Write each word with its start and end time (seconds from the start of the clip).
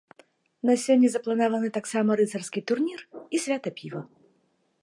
На 0.69 0.73
сёння 0.83 1.11
запланаваны 1.15 1.69
таксама 1.77 2.11
рыцарскі 2.23 2.65
турнір 2.73 2.99
і 3.37 3.43
свята 3.45 3.69
піва. 3.81 4.01